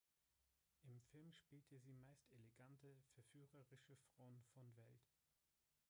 [0.81, 5.05] Im Film spielte sie meist elegante, verführerische Frauen von Welt.